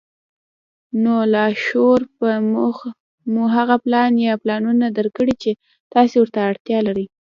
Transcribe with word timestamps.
نو 1.03 1.13
لاشعور 1.33 2.01
به 2.17 2.31
مو 3.33 3.43
هغه 3.55 3.75
پلان 3.85 4.11
يا 4.27 4.33
پلانونه 4.43 4.87
درکړي 4.97 5.35
چې 5.43 5.51
تاسې 5.93 6.15
ورته 6.19 6.39
اړتيا 6.49 6.79
لرئ. 6.87 7.05